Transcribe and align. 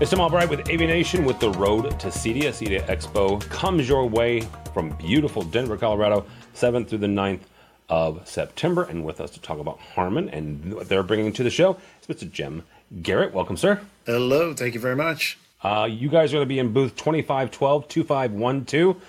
It's 0.00 0.10
Tim 0.10 0.20
Albright 0.20 0.48
with 0.48 0.60
AVNation 0.60 1.26
with 1.26 1.40
the 1.40 1.50
road 1.50 1.98
to 1.98 2.06
CEDIA. 2.06 2.52
CEDIA 2.52 2.86
Expo 2.86 3.40
comes 3.50 3.88
your 3.88 4.08
way 4.08 4.42
from 4.72 4.90
beautiful 4.90 5.42
Denver, 5.42 5.76
Colorado, 5.76 6.24
7th 6.54 6.86
through 6.86 6.98
the 6.98 7.08
9th 7.08 7.40
of 7.88 8.22
September. 8.28 8.84
And 8.84 9.04
with 9.04 9.20
us 9.20 9.32
to 9.32 9.40
talk 9.40 9.58
about 9.58 9.80
Harman 9.80 10.28
and 10.28 10.72
what 10.72 10.88
they're 10.88 11.02
bringing 11.02 11.32
to 11.32 11.42
the 11.42 11.50
show 11.50 11.78
is 12.00 12.06
Mr. 12.06 12.30
Jim 12.30 12.62
Garrett. 13.02 13.34
Welcome, 13.34 13.56
sir. 13.56 13.80
Hello. 14.06 14.54
Thank 14.54 14.74
you 14.74 14.80
very 14.80 14.94
much. 14.94 15.36
Uh, 15.64 15.88
you 15.90 16.08
guys 16.08 16.32
are 16.32 16.36
going 16.36 16.46
to 16.46 16.48
be 16.48 16.60
in 16.60 16.72
booth 16.72 16.94
2512 16.94 17.88
2512. 17.88 19.02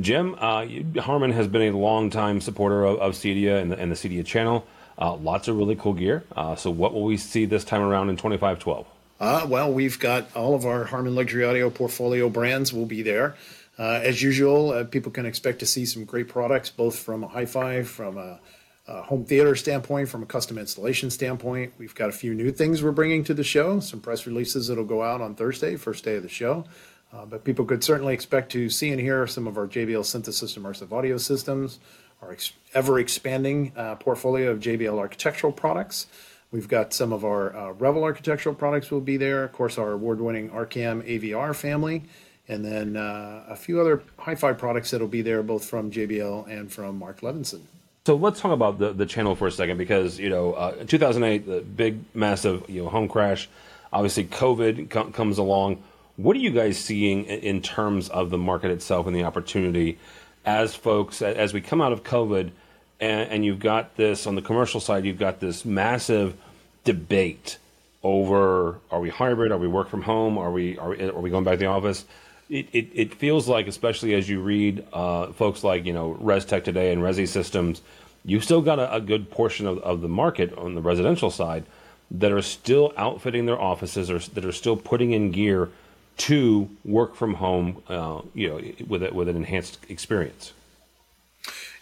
Jim, 0.00 0.36
uh, 0.38 0.66
Harman 1.00 1.32
has 1.32 1.48
been 1.48 1.62
a 1.62 1.78
long-time 1.78 2.42
supporter 2.42 2.84
of, 2.84 2.98
of 2.98 3.14
CEDIA 3.14 3.62
and 3.62 3.72
the, 3.72 3.78
and 3.78 3.90
the 3.90 3.96
CEDIA 3.96 4.22
channel. 4.22 4.66
Uh, 4.98 5.14
lots 5.14 5.48
of 5.48 5.56
really 5.56 5.76
cool 5.76 5.94
gear. 5.94 6.24
Uh, 6.36 6.54
so, 6.54 6.70
what 6.70 6.92
will 6.92 7.04
we 7.04 7.16
see 7.16 7.46
this 7.46 7.64
time 7.64 7.80
around 7.80 8.10
in 8.10 8.16
2512? 8.18 8.86
Uh, 9.18 9.46
well, 9.48 9.72
we've 9.72 9.98
got 9.98 10.34
all 10.36 10.54
of 10.54 10.66
our 10.66 10.84
Harman 10.84 11.14
Luxury 11.14 11.44
Audio 11.44 11.70
portfolio 11.70 12.28
brands 12.28 12.72
will 12.72 12.84
be 12.84 13.02
there. 13.02 13.34
Uh, 13.78 14.00
as 14.02 14.22
usual, 14.22 14.72
uh, 14.72 14.84
people 14.84 15.10
can 15.10 15.24
expect 15.24 15.58
to 15.60 15.66
see 15.66 15.86
some 15.86 16.04
great 16.04 16.28
products, 16.28 16.70
both 16.70 16.98
from 16.98 17.24
a 17.24 17.28
hi-fi, 17.28 17.82
from 17.82 18.18
a, 18.18 18.38
a, 18.86 19.02
home 19.02 19.24
theater 19.24 19.54
standpoint, 19.56 20.08
from 20.08 20.22
a 20.22 20.26
custom 20.26 20.58
installation 20.58 21.10
standpoint. 21.10 21.72
We've 21.78 21.94
got 21.94 22.10
a 22.10 22.12
few 22.12 22.34
new 22.34 22.50
things 22.50 22.82
we're 22.82 22.92
bringing 22.92 23.24
to 23.24 23.34
the 23.34 23.44
show, 23.44 23.80
some 23.80 24.00
press 24.00 24.26
releases 24.26 24.68
that'll 24.68 24.84
go 24.84 25.02
out 25.02 25.20
on 25.20 25.34
Thursday, 25.34 25.76
first 25.76 26.04
day 26.04 26.16
of 26.16 26.22
the 26.22 26.28
show. 26.28 26.64
Uh, 27.12 27.24
but 27.24 27.44
people 27.44 27.64
could 27.64 27.82
certainly 27.82 28.12
expect 28.12 28.52
to 28.52 28.68
see 28.68 28.90
and 28.90 29.00
hear 29.00 29.26
some 29.26 29.46
of 29.46 29.56
our 29.56 29.66
JBL 29.66 30.04
Synthesis 30.04 30.56
immersive 30.56 30.92
audio 30.92 31.16
systems, 31.16 31.78
our 32.20 32.32
ex- 32.32 32.52
ever 32.74 32.98
expanding 32.98 33.72
uh, 33.76 33.94
portfolio 33.94 34.50
of 34.50 34.60
JBL 34.60 34.98
architectural 34.98 35.52
products. 35.52 36.06
We've 36.52 36.68
got 36.68 36.92
some 36.92 37.12
of 37.12 37.24
our 37.24 37.54
uh, 37.54 37.72
Revel 37.72 38.04
architectural 38.04 38.54
products 38.54 38.90
will 38.90 39.00
be 39.00 39.16
there. 39.16 39.44
Of 39.44 39.52
course, 39.52 39.78
our 39.78 39.92
award-winning 39.92 40.50
Arcam 40.50 41.02
AVR 41.02 41.54
family, 41.54 42.04
and 42.48 42.64
then 42.64 42.96
uh, 42.96 43.44
a 43.48 43.56
few 43.56 43.80
other 43.80 44.02
hi-fi 44.18 44.52
products 44.52 44.92
that'll 44.92 45.08
be 45.08 45.22
there, 45.22 45.42
both 45.42 45.64
from 45.64 45.90
JBL 45.90 46.48
and 46.48 46.72
from 46.72 46.98
Mark 46.98 47.20
Levinson. 47.20 47.62
So 48.06 48.14
let's 48.14 48.40
talk 48.40 48.52
about 48.52 48.78
the, 48.78 48.92
the 48.92 49.06
channel 49.06 49.34
for 49.34 49.48
a 49.48 49.50
second, 49.52 49.78
because 49.78 50.20
you 50.20 50.28
know, 50.28 50.52
uh, 50.52 50.84
2008, 50.84 51.46
the 51.46 51.60
big, 51.62 51.98
massive, 52.14 52.64
you 52.70 52.84
know, 52.84 52.88
home 52.88 53.08
crash. 53.08 53.48
Obviously, 53.92 54.24
COVID 54.24 54.88
com- 54.88 55.12
comes 55.12 55.38
along. 55.38 55.82
What 56.16 56.36
are 56.36 56.40
you 56.40 56.50
guys 56.50 56.78
seeing 56.78 57.24
in 57.24 57.60
terms 57.60 58.08
of 58.08 58.30
the 58.30 58.38
market 58.38 58.70
itself 58.70 59.06
and 59.06 59.14
the 59.14 59.24
opportunity 59.24 59.98
as 60.44 60.74
folks 60.76 61.20
as 61.20 61.52
we 61.52 61.60
come 61.60 61.80
out 61.80 61.92
of 61.92 62.04
COVID? 62.04 62.52
And, 63.00 63.30
and 63.30 63.44
you've 63.44 63.60
got 63.60 63.96
this 63.96 64.26
on 64.26 64.34
the 64.34 64.42
commercial 64.42 64.80
side. 64.80 65.04
You've 65.04 65.18
got 65.18 65.40
this 65.40 65.64
massive 65.64 66.36
debate 66.84 67.58
over: 68.02 68.78
Are 68.90 69.00
we 69.00 69.10
hybrid? 69.10 69.52
Are 69.52 69.58
we 69.58 69.68
work 69.68 69.88
from 69.88 70.02
home? 70.02 70.38
Are 70.38 70.50
we 70.50 70.78
are 70.78 70.90
we, 70.90 71.02
are 71.02 71.20
we 71.20 71.30
going 71.30 71.44
back 71.44 71.54
to 71.54 71.58
the 71.58 71.66
office? 71.66 72.04
It, 72.48 72.68
it, 72.72 72.88
it 72.94 73.14
feels 73.14 73.48
like, 73.48 73.66
especially 73.66 74.14
as 74.14 74.28
you 74.28 74.40
read 74.40 74.86
uh, 74.92 75.32
folks 75.32 75.64
like 75.64 75.84
you 75.84 75.92
know 75.92 76.16
ResTech 76.22 76.64
today 76.64 76.92
and 76.92 77.02
Resi 77.02 77.26
Systems, 77.26 77.82
you've 78.24 78.44
still 78.44 78.62
got 78.62 78.78
a, 78.78 78.94
a 78.94 79.00
good 79.00 79.30
portion 79.30 79.66
of, 79.66 79.78
of 79.78 80.00
the 80.00 80.08
market 80.08 80.56
on 80.56 80.74
the 80.74 80.80
residential 80.80 81.30
side 81.30 81.64
that 82.10 82.30
are 82.30 82.42
still 82.42 82.92
outfitting 82.96 83.46
their 83.46 83.60
offices 83.60 84.10
or 84.10 84.18
that 84.18 84.44
are 84.44 84.52
still 84.52 84.76
putting 84.76 85.12
in 85.12 85.32
gear 85.32 85.68
to 86.16 86.70
work 86.84 87.14
from 87.14 87.34
home, 87.34 87.82
uh, 87.88 88.20
you 88.34 88.48
know, 88.48 88.60
with 88.86 89.02
it, 89.02 89.14
with 89.14 89.28
an 89.28 89.36
enhanced 89.36 89.78
experience. 89.88 90.52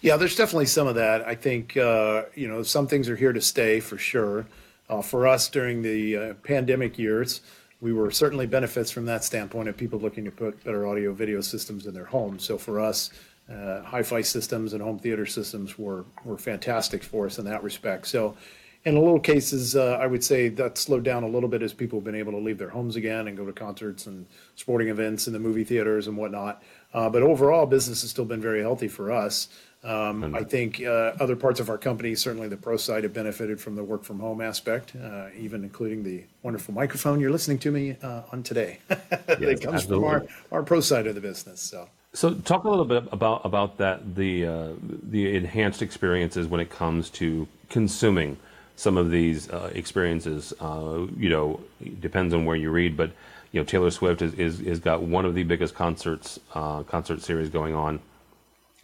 Yeah, 0.05 0.19
there's 0.19 0.37
definitely 0.37 0.67
some 0.67 0.87
of 0.87 0.97
that. 0.97 1.27
I 1.27 1.35
think 1.35 1.79
uh, 1.79 2.25
you 2.35 2.47
know 2.47 2.63
some 2.63 2.87
things 2.87 3.09
are 3.09 3.17
here 3.17 3.33
to 3.33 3.41
stay 3.41 3.81
for 3.81 3.97
sure. 3.97 4.47
Uh, 4.87 5.01
for 5.01 5.27
us 5.27 5.49
during 5.49 5.81
the 5.81 6.17
uh, 6.17 6.35
pandemic 6.43 6.99
years, 6.99 7.41
we 7.81 7.91
were 7.91 8.11
certainly 8.11 8.47
benefits 8.47 8.91
from 8.91 9.07
that 9.07 9.25
standpoint 9.25 9.67
of 9.67 9.79
people 9.79 9.99
looking 9.99 10.27
to 10.27 10.31
put 10.31 10.63
better 10.63 10.87
audio 10.87 11.15
video 11.15 11.41
systems 11.41 11.87
in 11.87 11.95
their 11.95 12.05
homes. 12.05 12.45
So 12.45 12.59
for 12.59 12.81
us, 12.81 13.09
uh, 13.51 13.81
hi-fi 13.81 14.21
systems 14.21 14.75
and 14.75 14.83
home 14.83 14.99
theater 14.99 15.25
systems 15.25 15.79
were 15.79 16.05
were 16.27 16.37
fantastic 16.37 17.03
for 17.03 17.25
us 17.25 17.39
in 17.39 17.47
that 17.47 17.63
respect. 17.63 18.07
So. 18.07 18.37
In 18.85 18.97
a 18.97 19.01
little 19.01 19.21
cases, 19.21 19.77
uh, 19.77 19.99
I 19.99 20.07
would 20.07 20.23
say 20.23 20.51
that 20.51 20.77
slowed 20.77 21.05
down 21.05 21.23
a 21.23 21.29
little 21.29 21.49
bit 21.49 21.63
as 21.63 21.73
people 21.73 22.01
have 22.01 22.05
been 22.05 22.15
able 22.15 22.33
to 22.33 22.39
leave 22.39 22.59
their 22.59 22.69
homes 22.69 22.97
again 22.97 23.29
and 23.29 23.37
go 23.37 23.47
to 23.47 23.53
concerts 23.53 24.07
and 24.07 24.27
sporting 24.57 24.89
events 24.89 25.27
and 25.27 25.35
the 25.35 25.39
movie 25.39 25.65
theaters 25.65 26.07
and 26.07 26.19
whatnot. 26.19 26.63
Uh, 26.93 27.09
but 27.09 27.23
overall, 27.23 27.65
business 27.65 28.03
has 28.03 28.11
still 28.11 28.27
been 28.27 28.43
very 28.43 28.61
healthy 28.61 28.89
for 28.89 29.11
us. 29.11 29.49
Um, 29.83 30.35
I 30.35 30.45
think 30.45 30.83
uh, 30.83 31.13
other 31.21 31.37
parts 31.37 31.61
of 31.61 31.69
our 31.69 31.77
company, 31.77 32.15
certainly 32.15 32.49
the 32.49 32.57
pro 32.57 32.77
side, 32.77 33.05
have 33.05 33.13
benefited 33.13 33.61
from 33.61 33.75
the 33.75 33.85
work 33.85 34.03
from 34.03 34.19
home 34.19 34.41
aspect, 34.41 34.95
uh, 34.97 35.27
even 35.37 35.63
including 35.63 36.03
the 36.03 36.25
wonderful 36.43 36.73
microphone 36.73 37.21
you're 37.21 37.31
listening 37.31 37.59
to 37.61 37.71
me 37.71 37.97
uh, 38.03 38.23
on 38.33 38.43
today. 38.43 38.79
that 38.89 39.39
yes, 39.41 39.61
comes 39.61 39.83
absolutely. 39.83 39.89
from 39.89 40.05
our, 40.05 40.27
our 40.53 40.63
pro 40.63 40.81
side 40.81 41.07
of 41.07 41.15
the 41.15 41.21
business. 41.21 41.61
So. 41.61 41.89
So, 42.15 42.33
talk 42.33 42.63
a 42.63 42.71
little 42.71 42.85
bit 42.85 43.05
about 43.11 43.45
about 43.45 43.77
that 43.79 44.15
the 44.15 44.47
uh, 44.47 44.69
the 45.03 45.35
enhanced 45.35 45.83
experiences 45.83 46.47
when 46.47 46.61
it 46.61 46.71
comes 46.71 47.11
to 47.11 47.49
consuming 47.69 48.37
some 48.77 48.97
of 48.97 49.11
these 49.11 49.51
uh, 49.51 49.71
experiences. 49.75 50.53
Uh, 50.61 51.07
you 51.17 51.29
know, 51.29 51.61
depends 52.01 52.35
on 52.35 52.45
where 52.45 52.57
you 52.57 52.71
read, 52.71 52.97
but 52.97 53.11
you 53.53 53.61
know 53.61 53.65
Taylor 53.65 53.91
Swift 53.91 54.23
is 54.23 54.35
is, 54.35 54.61
is 54.61 54.79
got 54.81 55.03
one 55.03 55.25
of 55.25 55.35
the 55.35 55.45
biggest 55.45 55.75
concerts 55.75 56.39
concert 56.53 57.23
series 57.23 57.49
going 57.51 57.75
on 57.75 58.01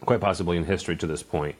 quite 0.05 0.19
possibly 0.19 0.57
in 0.57 0.65
history 0.65 0.95
to 0.97 1.07
this 1.07 1.23
point. 1.23 1.55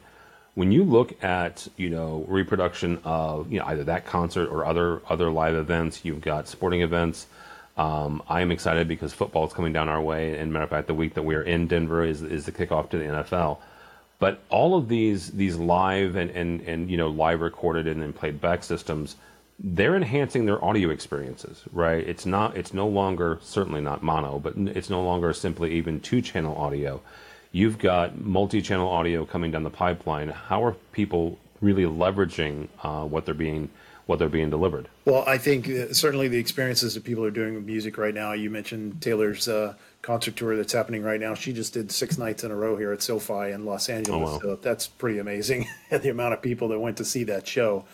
When 0.54 0.70
you 0.70 0.84
look 0.84 1.22
at 1.24 1.66
you 1.76 1.88
know 1.88 2.24
reproduction 2.28 3.00
of 3.04 3.50
you 3.50 3.58
know 3.58 3.66
either 3.66 3.84
that 3.84 4.04
concert 4.04 4.48
or 4.48 4.66
other 4.66 5.00
other 5.08 5.30
live 5.30 5.54
events, 5.54 6.04
you've 6.04 6.20
got 6.20 6.48
sporting 6.48 6.82
events. 6.82 7.26
Um, 7.74 8.22
I 8.28 8.42
am 8.42 8.50
excited 8.50 8.86
because 8.86 9.14
football 9.14 9.46
is 9.46 9.54
coming 9.54 9.72
down 9.72 9.88
our 9.88 10.00
way. 10.00 10.36
And 10.36 10.52
matter 10.52 10.64
of 10.64 10.70
fact, 10.70 10.88
the 10.88 10.94
week 10.94 11.14
that 11.14 11.22
we're 11.22 11.42
in 11.42 11.68
Denver 11.68 12.04
is 12.04 12.22
is 12.22 12.44
the 12.44 12.52
kickoff 12.52 12.90
to 12.90 12.98
the 12.98 13.04
NFL. 13.04 13.58
But 14.22 14.34
all 14.50 14.76
of 14.76 14.84
these 14.88 15.30
these 15.42 15.56
live 15.56 16.14
and 16.20 16.30
and 16.30 16.60
and 16.70 16.90
you 16.90 16.96
know 16.96 17.08
live 17.08 17.40
recorded 17.40 17.86
and 17.86 18.00
then 18.02 18.12
played 18.12 18.40
back 18.40 18.60
systems, 18.62 19.16
they're 19.58 19.96
enhancing 19.96 20.46
their 20.46 20.64
audio 20.68 20.90
experiences, 20.90 21.56
right? 21.72 22.02
It's 22.12 22.26
not 22.26 22.56
it's 22.56 22.72
no 22.72 22.86
longer 22.86 23.38
certainly 23.42 23.80
not 23.80 24.02
mono, 24.02 24.38
but 24.38 24.54
it's 24.78 24.90
no 24.90 25.02
longer 25.02 25.32
simply 25.32 25.68
even 25.74 26.00
two 26.00 26.20
channel 26.22 26.54
audio 26.56 27.00
You've 27.54 27.78
got 27.78 28.18
multi-channel 28.18 28.88
audio 28.88 29.26
coming 29.26 29.50
down 29.50 29.62
the 29.62 29.70
pipeline. 29.70 30.30
How 30.30 30.64
are 30.64 30.72
people 30.92 31.38
really 31.60 31.84
leveraging 31.84 32.68
uh, 32.82 33.04
what 33.04 33.26
they're 33.26 33.34
being 33.34 33.68
what 34.06 34.18
they're 34.18 34.28
being 34.28 34.50
delivered? 34.50 34.88
Well, 35.04 35.24
I 35.26 35.38
think 35.38 35.68
uh, 35.68 35.92
certainly 35.92 36.28
the 36.28 36.38
experiences 36.38 36.94
that 36.94 37.04
people 37.04 37.24
are 37.24 37.30
doing 37.30 37.54
with 37.54 37.64
music 37.64 37.98
right 37.98 38.14
now. 38.14 38.32
You 38.32 38.50
mentioned 38.50 39.00
Taylor's 39.00 39.48
uh, 39.48 39.74
concert 40.02 40.36
tour 40.36 40.56
that's 40.56 40.72
happening 40.72 41.02
right 41.02 41.20
now. 41.20 41.34
She 41.34 41.52
just 41.52 41.72
did 41.72 41.90
six 41.90 42.18
nights 42.18 42.44
in 42.44 42.50
a 42.50 42.56
row 42.56 42.76
here 42.76 42.92
at 42.92 43.02
SoFi 43.02 43.52
in 43.52 43.64
Los 43.64 43.88
Angeles. 43.88 44.30
Oh, 44.30 44.32
wow. 44.32 44.38
So 44.40 44.56
that's 44.56 44.86
pretty 44.86 45.18
amazing. 45.18 45.68
the 45.90 46.10
amount 46.10 46.34
of 46.34 46.42
people 46.42 46.68
that 46.68 46.80
went 46.80 46.96
to 46.98 47.04
see 47.04 47.24
that 47.24 47.46
show. 47.46 47.84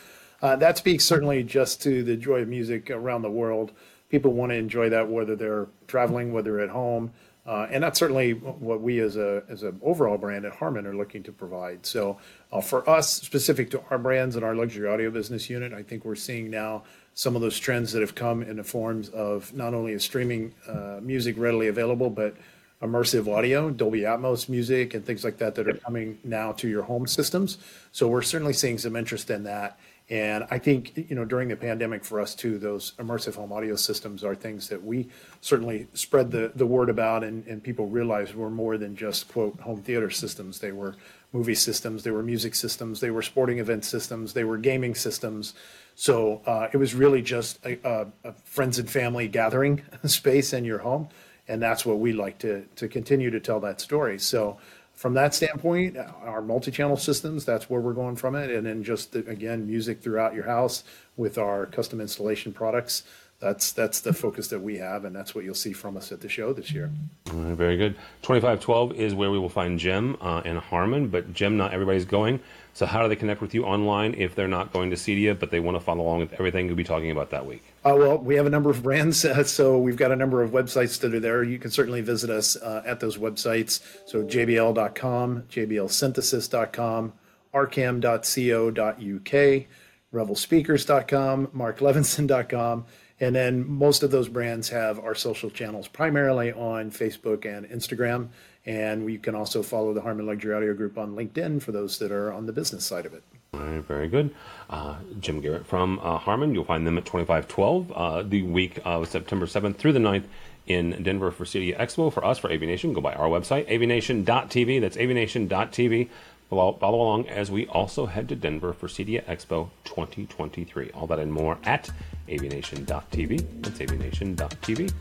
Uh, 0.40 0.56
that 0.56 0.78
speaks 0.78 1.04
certainly 1.04 1.42
just 1.42 1.82
to 1.82 2.02
the 2.02 2.16
joy 2.16 2.40
of 2.40 2.48
music 2.48 2.90
around 2.90 3.22
the 3.22 3.30
world. 3.30 3.72
People 4.08 4.32
want 4.32 4.50
to 4.50 4.56
enjoy 4.56 4.88
that 4.88 5.08
whether 5.08 5.36
they're 5.36 5.66
traveling, 5.86 6.32
whether 6.32 6.60
at 6.60 6.70
home. 6.70 7.12
Uh, 7.48 7.66
and 7.70 7.82
that's 7.82 7.98
certainly 7.98 8.32
what 8.32 8.82
we 8.82 9.00
as 9.00 9.16
a 9.16 9.42
as 9.48 9.62
an 9.62 9.80
overall 9.82 10.18
brand 10.18 10.44
at 10.44 10.52
Harman 10.52 10.86
are 10.86 10.94
looking 10.94 11.22
to 11.22 11.32
provide. 11.32 11.86
So 11.86 12.18
uh, 12.52 12.60
for 12.60 12.86
us, 12.88 13.10
specific 13.10 13.70
to 13.70 13.82
our 13.88 13.96
brands 13.96 14.36
and 14.36 14.44
our 14.44 14.54
luxury 14.54 14.86
audio 14.86 15.10
business 15.10 15.48
unit, 15.48 15.72
I 15.72 15.82
think 15.82 16.04
we're 16.04 16.14
seeing 16.14 16.50
now 16.50 16.82
some 17.14 17.34
of 17.36 17.40
those 17.40 17.58
trends 17.58 17.90
that 17.92 18.02
have 18.02 18.14
come 18.14 18.42
in 18.42 18.56
the 18.56 18.64
forms 18.64 19.08
of 19.08 19.54
not 19.54 19.72
only 19.72 19.94
a 19.94 20.00
streaming 20.00 20.54
uh, 20.68 21.00
music 21.00 21.38
readily 21.38 21.68
available, 21.68 22.10
but 22.10 22.36
immersive 22.82 23.34
audio, 23.34 23.70
Dolby 23.70 24.00
Atmos 24.00 24.50
music, 24.50 24.92
and 24.92 25.04
things 25.04 25.24
like 25.24 25.38
that 25.38 25.54
that 25.54 25.66
are 25.66 25.78
coming 25.78 26.18
now 26.24 26.52
to 26.52 26.68
your 26.68 26.82
home 26.82 27.06
systems. 27.06 27.56
So 27.92 28.08
we're 28.08 28.20
certainly 28.20 28.52
seeing 28.52 28.76
some 28.76 28.94
interest 28.94 29.30
in 29.30 29.44
that. 29.44 29.78
And 30.10 30.46
I 30.50 30.58
think, 30.58 30.96
you 31.10 31.14
know, 31.14 31.26
during 31.26 31.48
the 31.48 31.56
pandemic 31.56 32.02
for 32.02 32.18
us 32.18 32.34
too, 32.34 32.58
those 32.58 32.92
immersive 32.92 33.34
home 33.34 33.52
audio 33.52 33.76
systems 33.76 34.24
are 34.24 34.34
things 34.34 34.68
that 34.68 34.82
we 34.82 35.08
certainly 35.42 35.86
spread 35.92 36.30
the, 36.30 36.50
the 36.54 36.64
word 36.64 36.88
about 36.88 37.22
and, 37.24 37.46
and 37.46 37.62
people 37.62 37.86
realized 37.86 38.34
were 38.34 38.48
more 38.48 38.78
than 38.78 38.96
just 38.96 39.28
quote 39.28 39.60
home 39.60 39.82
theater 39.82 40.08
systems. 40.08 40.60
They 40.60 40.72
were 40.72 40.94
movie 41.34 41.54
systems, 41.54 42.04
they 42.04 42.10
were 42.10 42.22
music 42.22 42.54
systems, 42.54 43.00
they 43.00 43.10
were 43.10 43.20
sporting 43.20 43.58
event 43.58 43.84
systems, 43.84 44.32
they 44.32 44.44
were 44.44 44.56
gaming 44.56 44.94
systems. 44.94 45.52
So 45.94 46.40
uh, 46.46 46.68
it 46.72 46.78
was 46.78 46.94
really 46.94 47.20
just 47.20 47.64
a, 47.66 47.78
a, 47.86 48.06
a 48.24 48.32
friends 48.44 48.78
and 48.78 48.88
family 48.88 49.28
gathering 49.28 49.82
space 50.06 50.54
in 50.54 50.64
your 50.64 50.78
home. 50.78 51.08
And 51.48 51.62
that's 51.62 51.84
what 51.84 51.98
we 51.98 52.12
like 52.12 52.38
to, 52.38 52.64
to 52.76 52.88
continue 52.88 53.30
to 53.30 53.40
tell 53.40 53.60
that 53.60 53.80
story. 53.80 54.18
So 54.18 54.58
from 54.98 55.14
that 55.14 55.32
standpoint, 55.32 55.96
our 55.96 56.42
multi-channel 56.42 56.96
systems, 56.96 57.44
that's 57.44 57.70
where 57.70 57.80
we're 57.80 57.92
going 57.92 58.16
from 58.16 58.34
it. 58.34 58.50
And 58.50 58.66
then 58.66 58.82
just, 58.82 59.14
again, 59.14 59.64
music 59.64 60.02
throughout 60.02 60.34
your 60.34 60.46
house 60.46 60.82
with 61.16 61.38
our 61.38 61.66
custom 61.66 62.00
installation 62.00 62.52
products. 62.52 63.04
That's 63.40 63.70
that's 63.70 64.00
the 64.00 64.12
focus 64.12 64.48
that 64.48 64.60
we 64.60 64.78
have, 64.78 65.04
and 65.04 65.14
that's 65.14 65.32
what 65.32 65.44
you'll 65.44 65.54
see 65.54 65.72
from 65.72 65.96
us 65.96 66.10
at 66.10 66.20
the 66.20 66.28
show 66.28 66.52
this 66.52 66.72
year. 66.72 66.90
All 67.32 67.38
right, 67.38 67.56
very 67.56 67.76
good. 67.76 67.94
Twenty 68.20 68.40
five 68.40 68.58
twelve 68.58 68.92
is 68.94 69.14
where 69.14 69.30
we 69.30 69.38
will 69.38 69.48
find 69.48 69.78
Jim 69.78 70.16
uh, 70.20 70.42
and 70.44 70.58
Harman, 70.58 71.06
but 71.06 71.32
Jim, 71.32 71.56
not 71.56 71.72
everybody's 71.72 72.04
going. 72.04 72.40
So 72.74 72.86
how 72.86 73.02
do 73.02 73.08
they 73.08 73.16
connect 73.16 73.40
with 73.40 73.54
you 73.54 73.64
online 73.64 74.14
if 74.14 74.34
they're 74.34 74.48
not 74.48 74.72
going 74.72 74.90
to 74.90 74.96
CEDIA, 74.96 75.38
but 75.38 75.50
they 75.50 75.58
want 75.58 75.76
to 75.76 75.80
follow 75.80 76.02
along 76.02 76.20
with 76.20 76.32
everything 76.34 76.66
you'll 76.66 76.76
be 76.76 76.84
talking 76.84 77.10
about 77.10 77.30
that 77.30 77.44
week? 77.44 77.62
Uh, 77.84 77.94
well, 77.96 78.18
we 78.18 78.36
have 78.36 78.46
a 78.46 78.50
number 78.50 78.70
of 78.70 78.82
brands, 78.82 79.24
uh, 79.24 79.42
so 79.58 79.78
we've 79.78 79.96
got 79.96 80.12
a 80.12 80.16
number 80.16 80.42
of 80.42 80.50
websites 80.50 81.00
that 81.00 81.14
are 81.14 81.20
there. 81.20 81.42
You 81.42 81.58
can 81.58 81.70
certainly 81.70 82.02
visit 82.02 82.30
us 82.30 82.56
uh, 82.56 82.82
at 82.86 83.00
those 83.00 83.18
websites. 83.18 83.80
So 84.06 84.22
jbl.com, 84.22 85.44
jblsynthesis.com, 85.50 87.12
arcam.co.uk, 87.54 89.66
revelspeakers.com, 90.14 91.46
marklevinson.com, 91.48 92.84
and 93.20 93.34
then 93.34 93.68
most 93.68 94.02
of 94.02 94.10
those 94.10 94.28
brands 94.28 94.68
have 94.68 94.98
our 94.98 95.14
social 95.14 95.50
channels 95.50 95.88
primarily 95.88 96.52
on 96.52 96.90
Facebook 96.90 97.44
and 97.44 97.66
Instagram. 97.68 98.28
And 98.64 99.10
you 99.10 99.18
can 99.18 99.34
also 99.34 99.62
follow 99.62 99.94
the 99.94 100.02
Harman 100.02 100.26
Luxury 100.26 100.54
Audio 100.54 100.74
Group 100.74 100.98
on 100.98 101.16
LinkedIn 101.16 101.62
for 101.62 101.72
those 101.72 101.98
that 101.98 102.12
are 102.12 102.32
on 102.32 102.46
the 102.46 102.52
business 102.52 102.84
side 102.84 103.06
of 103.06 103.14
it. 103.14 103.22
All 103.54 103.60
right, 103.60 103.82
very 103.82 104.08
good. 104.08 104.34
Uh, 104.68 104.96
Jim 105.20 105.40
Garrett 105.40 105.66
from 105.66 105.98
uh, 106.00 106.18
Harman. 106.18 106.54
You'll 106.54 106.64
find 106.64 106.86
them 106.86 106.98
at 106.98 107.06
2512 107.06 107.92
uh, 107.92 108.22
the 108.22 108.42
week 108.42 108.78
of 108.84 109.08
September 109.08 109.46
7th 109.46 109.76
through 109.76 109.94
the 109.94 109.98
9th 109.98 110.24
in 110.66 111.02
Denver 111.02 111.30
for 111.30 111.44
CEDIA 111.44 111.78
Expo. 111.78 112.12
For 112.12 112.22
us, 112.24 112.38
for 112.38 112.50
AVNation, 112.50 112.92
go 112.92 113.00
by 113.00 113.14
our 113.14 113.28
website, 113.28 113.66
avnation.tv. 113.68 114.80
That's 114.82 114.98
avnation.tv. 114.98 116.08
Follow, 116.50 116.72
follow 116.74 117.00
along 117.00 117.28
as 117.28 117.50
we 117.50 117.66
also 117.66 118.06
head 118.06 118.28
to 118.28 118.36
Denver 118.36 118.74
for 118.74 118.86
CEDIA 118.86 119.24
Expo 119.24 119.70
2023. 119.84 120.90
All 120.90 121.06
that 121.06 121.18
and 121.18 121.32
more 121.32 121.58
at 121.64 121.90
avnation.tv. 122.28 123.62
That's 123.62 123.80
avnation.tv. 123.80 124.92